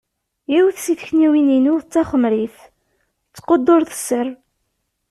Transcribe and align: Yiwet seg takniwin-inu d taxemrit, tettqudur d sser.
Yiwet 0.53 0.77
seg 0.81 0.95
takniwin-inu 0.99 1.75
d 1.79 1.85
taxemrit, 1.93 2.57
tettqudur 3.31 3.81
d 3.89 3.91
sser. 3.99 4.27